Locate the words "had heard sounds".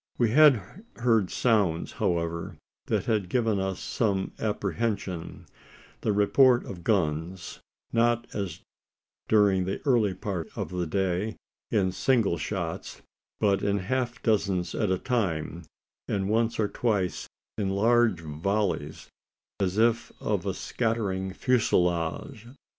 0.31-1.91